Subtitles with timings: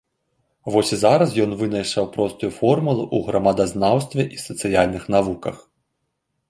[0.75, 5.55] Вось і зараз ён вынайшаў простую формулу ў грамадазнаўстве і сацыяльных навуках.